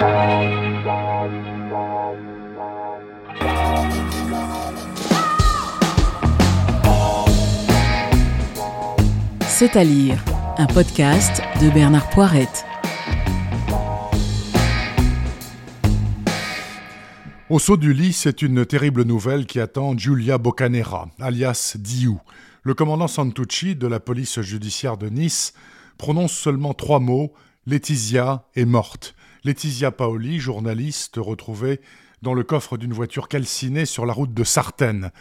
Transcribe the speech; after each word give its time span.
C'est 0.00 0.06
à 9.76 9.84
lire, 9.84 10.24
un 10.56 10.66
podcast 10.66 11.42
de 11.60 11.68
Bernard 11.68 12.08
Poirette. 12.08 12.64
Au 17.50 17.58
saut 17.58 17.76
du 17.76 17.92
lit, 17.92 18.14
c'est 18.14 18.40
une 18.40 18.64
terrible 18.64 19.02
nouvelle 19.02 19.44
qui 19.44 19.60
attend 19.60 19.98
Giulia 19.98 20.38
Boccanera, 20.38 21.10
alias 21.20 21.76
Diou. 21.78 22.18
Le 22.62 22.72
commandant 22.72 23.06
Santucci 23.06 23.76
de 23.76 23.86
la 23.86 24.00
police 24.00 24.40
judiciaire 24.40 24.96
de 24.96 25.10
Nice 25.10 25.52
prononce 25.98 26.32
seulement 26.32 26.72
trois 26.72 27.00
mots 27.00 27.34
Laetitia 27.66 28.46
est 28.56 28.64
morte. 28.64 29.14
Laetitia 29.42 29.90
Paoli, 29.90 30.38
journaliste, 30.38 31.16
retrouvée 31.16 31.80
dans 32.20 32.34
le 32.34 32.42
coffre 32.42 32.76
d'une 32.76 32.92
voiture 32.92 33.26
calcinée 33.26 33.86
sur 33.86 34.04
la 34.04 34.12
route 34.12 34.34
de 34.34 34.44
Sartène. 34.44 35.12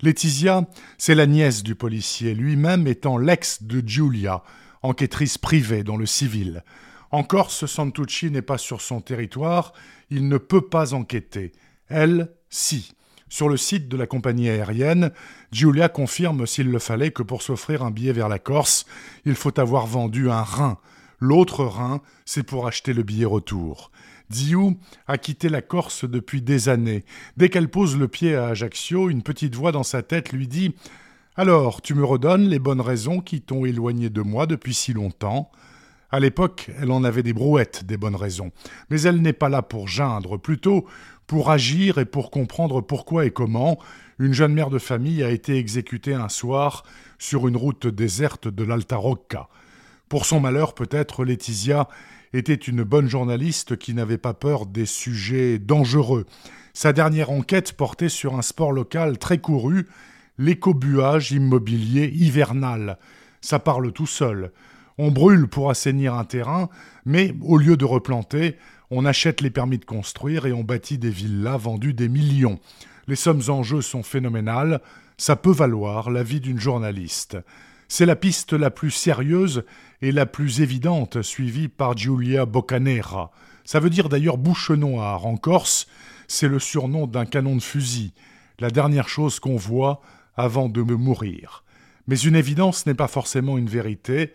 Laetitia, 0.00 0.66
c'est 0.96 1.14
la 1.14 1.26
nièce 1.26 1.62
du 1.62 1.74
policier, 1.74 2.34
lui-même 2.34 2.86
étant 2.86 3.18
l'ex 3.18 3.62
de 3.62 3.86
Giulia, 3.86 4.42
enquêtrice 4.82 5.36
privée 5.36 5.84
dans 5.84 5.98
le 5.98 6.06
civil. 6.06 6.64
En 7.10 7.22
Corse, 7.22 7.66
Santucci 7.66 8.30
n'est 8.30 8.40
pas 8.40 8.58
sur 8.58 8.80
son 8.80 9.02
territoire, 9.02 9.74
il 10.08 10.28
ne 10.28 10.38
peut 10.38 10.66
pas 10.66 10.94
enquêter. 10.94 11.52
Elle, 11.88 12.32
si. 12.48 12.92
Sur 13.28 13.48
le 13.48 13.56
site 13.58 13.88
de 13.88 13.96
la 13.96 14.06
compagnie 14.06 14.48
aérienne, 14.48 15.10
Giulia 15.52 15.88
confirme 15.90 16.46
s'il 16.46 16.70
le 16.70 16.78
fallait 16.78 17.10
que 17.10 17.22
pour 17.22 17.42
s'offrir 17.42 17.82
un 17.82 17.90
billet 17.90 18.12
vers 18.12 18.28
la 18.28 18.38
Corse, 18.38 18.86
il 19.26 19.34
faut 19.34 19.58
avoir 19.60 19.86
vendu 19.86 20.30
un 20.30 20.42
rein. 20.42 20.78
L'autre 21.18 21.64
rein, 21.64 22.00
c'est 22.24 22.42
pour 22.42 22.66
acheter 22.66 22.92
le 22.92 23.02
billet 23.02 23.24
retour. 23.24 23.90
Diou 24.28 24.76
a 25.06 25.18
quitté 25.18 25.48
la 25.48 25.62
Corse 25.62 26.04
depuis 26.04 26.42
des 26.42 26.68
années. 26.68 27.04
Dès 27.36 27.48
qu'elle 27.48 27.70
pose 27.70 27.96
le 27.96 28.08
pied 28.08 28.34
à 28.34 28.48
Ajaccio, 28.48 29.08
une 29.08 29.22
petite 29.22 29.54
voix 29.54 29.72
dans 29.72 29.84
sa 29.84 30.02
tête 30.02 30.32
lui 30.32 30.48
dit 30.48 30.74
Alors, 31.36 31.80
tu 31.80 31.94
me 31.94 32.04
redonnes 32.04 32.48
les 32.48 32.58
bonnes 32.58 32.80
raisons 32.80 33.20
qui 33.20 33.40
t'ont 33.40 33.64
éloigné 33.64 34.10
de 34.10 34.22
moi 34.22 34.46
depuis 34.46 34.74
si 34.74 34.92
longtemps? 34.92 35.50
À 36.10 36.20
l'époque, 36.20 36.70
elle 36.80 36.92
en 36.92 37.02
avait 37.02 37.22
des 37.22 37.32
brouettes, 37.32 37.84
des 37.84 37.96
bonnes 37.96 38.16
raisons. 38.16 38.52
Mais 38.90 39.02
elle 39.02 39.22
n'est 39.22 39.32
pas 39.32 39.48
là 39.48 39.62
pour 39.62 39.88
geindre, 39.88 40.36
plutôt 40.38 40.86
pour 41.26 41.50
agir 41.50 41.98
et 41.98 42.04
pour 42.04 42.30
comprendre 42.30 42.80
pourquoi 42.80 43.26
et 43.26 43.30
comment 43.30 43.78
une 44.18 44.32
jeune 44.32 44.54
mère 44.54 44.70
de 44.70 44.78
famille 44.78 45.22
a 45.22 45.30
été 45.30 45.56
exécutée 45.56 46.14
un 46.14 46.28
soir 46.28 46.84
sur 47.18 47.48
une 47.48 47.56
route 47.56 47.86
déserte 47.86 48.48
de 48.48 48.64
l'Alta 48.64 48.96
Rocca. 48.96 49.48
Pour 50.08 50.24
son 50.24 50.38
malheur, 50.38 50.74
peut-être, 50.74 51.24
Laetitia 51.24 51.88
était 52.32 52.54
une 52.54 52.84
bonne 52.84 53.08
journaliste 53.08 53.76
qui 53.76 53.92
n'avait 53.92 54.18
pas 54.18 54.34
peur 54.34 54.66
des 54.66 54.86
sujets 54.86 55.58
dangereux. 55.58 56.26
Sa 56.74 56.92
dernière 56.92 57.30
enquête 57.30 57.72
portait 57.72 58.08
sur 58.08 58.36
un 58.36 58.42
sport 58.42 58.70
local 58.70 59.18
très 59.18 59.38
couru, 59.38 59.88
l'écobuage 60.38 61.32
immobilier 61.32 62.12
hivernal. 62.14 62.98
Ça 63.40 63.58
parle 63.58 63.92
tout 63.92 64.06
seul. 64.06 64.52
On 64.98 65.10
brûle 65.10 65.48
pour 65.48 65.70
assainir 65.70 66.14
un 66.14 66.24
terrain, 66.24 66.68
mais 67.04 67.34
au 67.42 67.58
lieu 67.58 67.76
de 67.76 67.84
replanter, 67.84 68.56
on 68.90 69.04
achète 69.04 69.40
les 69.40 69.50
permis 69.50 69.78
de 69.78 69.84
construire 69.84 70.46
et 70.46 70.52
on 70.52 70.62
bâtit 70.62 70.98
des 70.98 71.10
villas 71.10 71.58
vendues 71.58 71.94
des 71.94 72.08
millions. 72.08 72.60
Les 73.08 73.16
sommes 73.16 73.42
en 73.48 73.62
jeu 73.62 73.82
sont 73.82 74.02
phénoménales, 74.02 74.80
ça 75.16 75.34
peut 75.34 75.52
valoir 75.52 76.10
la 76.10 76.22
vie 76.22 76.40
d'une 76.40 76.60
journaliste. 76.60 77.38
C'est 77.88 78.06
la 78.06 78.16
piste 78.16 78.52
la 78.52 78.70
plus 78.70 78.90
sérieuse 78.90 79.64
et 80.02 80.12
la 80.12 80.26
plus 80.26 80.60
évidente 80.60 81.22
suivie 81.22 81.68
par 81.68 81.96
Giulia 81.96 82.44
Boccanera. 82.44 83.30
Ça 83.64 83.80
veut 83.80 83.90
dire 83.90 84.08
d'ailleurs 84.08 84.38
bouche 84.38 84.70
noire. 84.70 85.26
En 85.26 85.36
Corse, 85.36 85.86
c'est 86.26 86.48
le 86.48 86.58
surnom 86.58 87.06
d'un 87.06 87.26
canon 87.26 87.56
de 87.56 87.62
fusil, 87.62 88.12
la 88.58 88.70
dernière 88.70 89.08
chose 89.08 89.38
qu'on 89.38 89.56
voit 89.56 90.00
avant 90.36 90.68
de 90.68 90.82
me 90.82 90.96
mourir. 90.96 91.64
Mais 92.08 92.18
une 92.18 92.36
évidence 92.36 92.86
n'est 92.86 92.94
pas 92.94 93.08
forcément 93.08 93.56
une 93.56 93.68
vérité. 93.68 94.32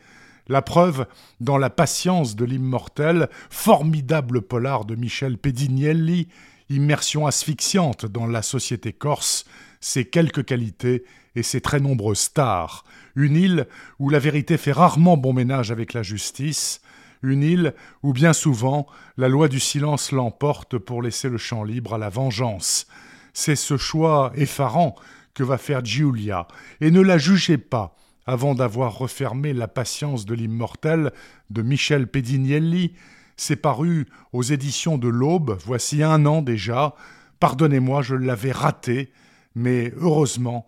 La 0.47 0.61
preuve 0.61 1.05
dans 1.39 1.57
La 1.57 1.69
patience 1.69 2.35
de 2.35 2.45
l'immortel, 2.45 3.29
formidable 3.49 4.41
polar 4.41 4.85
de 4.85 4.95
Michel 4.95 5.37
Pedignelli, 5.37 6.27
immersion 6.69 7.27
asphyxiante 7.27 8.05
dans 8.05 8.27
la 8.27 8.41
société 8.41 8.93
corse, 8.93 9.45
ses 9.79 10.05
quelques 10.05 10.45
qualités 10.45 11.03
et 11.35 11.43
ses 11.43 11.61
très 11.61 11.79
nombreuses 11.79 12.19
stars. 12.19 12.83
Une 13.15 13.35
île 13.35 13.67
où 13.99 14.09
la 14.09 14.19
vérité 14.19 14.57
fait 14.57 14.71
rarement 14.71 15.17
bon 15.17 15.33
ménage 15.33 15.71
avec 15.71 15.93
la 15.93 16.03
justice, 16.03 16.81
une 17.23 17.43
île 17.43 17.73
où 18.03 18.13
bien 18.13 18.33
souvent 18.33 18.87
la 19.17 19.29
loi 19.29 19.47
du 19.47 19.59
silence 19.59 20.11
l'emporte 20.11 20.77
pour 20.77 21.01
laisser 21.01 21.29
le 21.29 21.37
champ 21.37 21.63
libre 21.63 21.93
à 21.93 21.97
la 21.97 22.09
vengeance. 22.09 22.87
C'est 23.33 23.55
ce 23.55 23.77
choix 23.77 24.31
effarant 24.35 24.95
que 25.33 25.43
va 25.43 25.57
faire 25.57 25.85
Giulia, 25.85 26.47
et 26.81 26.91
ne 26.91 26.99
la 26.99 27.17
jugez 27.17 27.57
pas 27.57 27.95
avant 28.25 28.53
d'avoir 28.53 28.97
refermé 28.97 29.53
La 29.53 29.67
patience 29.67 30.25
de 30.25 30.33
l'immortel 30.33 31.11
de 31.49 31.61
Michel 31.61 32.07
Pedignelli, 32.07 32.93
c'est 33.37 33.55
paru 33.55 34.07
aux 34.33 34.43
éditions 34.43 34.97
de 34.97 35.07
l'Aube, 35.07 35.57
voici 35.65 36.03
un 36.03 36.25
an 36.25 36.41
déjà. 36.41 36.95
Pardonnez-moi, 37.39 38.03
je 38.03 38.15
l'avais 38.15 38.51
raté, 38.51 39.11
mais 39.55 39.91
heureusement, 39.97 40.67